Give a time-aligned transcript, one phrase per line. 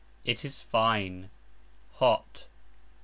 [0.25, 1.29] It is fine,
[1.97, 2.47] hot.